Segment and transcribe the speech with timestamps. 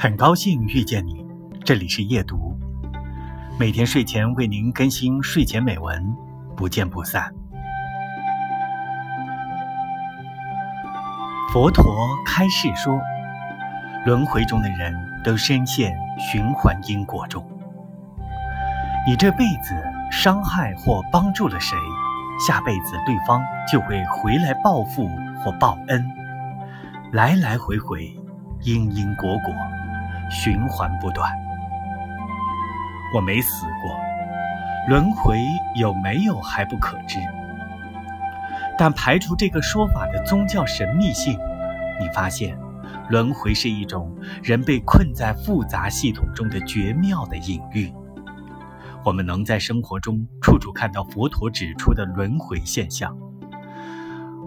[0.00, 1.26] 很高兴遇见你，
[1.64, 2.56] 这里是夜读，
[3.58, 6.14] 每天睡前为您更新睡前美文，
[6.56, 7.34] 不见不散。
[11.52, 11.84] 佛陀
[12.24, 12.96] 开示说，
[14.06, 14.94] 轮回中的人
[15.24, 17.44] 都深陷循环因果中。
[19.04, 19.74] 你这辈子
[20.12, 21.76] 伤害或帮助了谁，
[22.46, 25.10] 下辈子对方就会回来报复
[25.40, 26.08] 或报恩，
[27.10, 28.16] 来来回回，
[28.62, 29.52] 因因果果。
[30.30, 31.30] 循环不断，
[33.14, 33.98] 我没死过，
[34.88, 35.38] 轮回
[35.74, 37.18] 有没有还不可知。
[38.76, 41.38] 但排除这个说法的宗教神秘性，
[42.00, 42.56] 你发现，
[43.08, 47.92] 轮回是一种人被困在复杂系统中的绝妙的隐喻。
[49.04, 53.16] 我们能在生活中处处看到佛陀指出的轮回现象：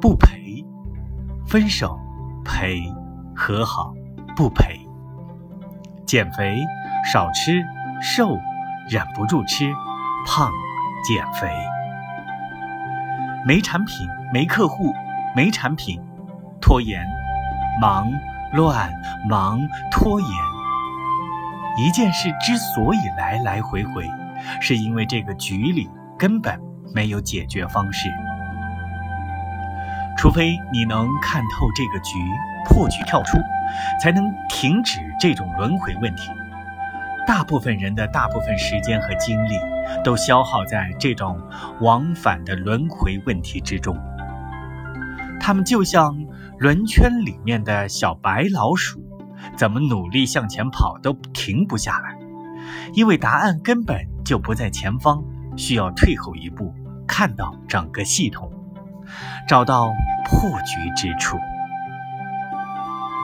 [0.00, 0.64] 不赔，
[1.46, 1.98] 分手，
[2.44, 2.82] 赔，
[3.34, 3.94] 和好，
[4.36, 4.81] 不赔。
[6.12, 6.62] 减肥，
[7.10, 7.64] 少吃，
[8.02, 8.38] 瘦，
[8.90, 9.72] 忍不住吃，
[10.26, 10.50] 胖，
[11.02, 11.48] 减肥。
[13.46, 14.92] 没产品，没客户，
[15.34, 15.98] 没产品，
[16.60, 17.02] 拖延，
[17.80, 18.10] 忙，
[18.52, 18.92] 乱，
[19.26, 19.58] 忙，
[19.90, 20.28] 拖延。
[21.78, 24.06] 一件事之所以来来回回，
[24.60, 25.88] 是因为这个局里
[26.18, 26.60] 根本
[26.94, 28.10] 没有解决方式。
[30.22, 32.16] 除非你能看透这个局，
[32.64, 33.38] 破局跳出，
[34.00, 36.30] 才能停止这种轮回问题。
[37.26, 39.58] 大部分人的大部分时间和精力，
[40.04, 41.42] 都消耗在这种
[41.80, 43.98] 往返的轮回问题之中。
[45.40, 46.16] 他们就像
[46.56, 49.02] 轮圈里面的小白老鼠，
[49.56, 52.16] 怎么努力向前跑都停不下来，
[52.94, 55.24] 因为答案根本就不在前方，
[55.56, 56.72] 需要退后一步，
[57.08, 58.52] 看到整个系统。
[59.48, 59.92] 找到
[60.32, 61.38] 破局之处。